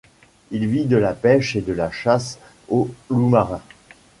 [0.49, 3.61] Il vit de la pêche et de la chasse au loup-marin.